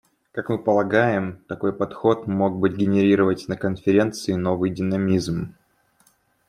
[0.31, 5.53] Как мы полагаем, такой подход мог бы генерировать на Конференции новый динамизм.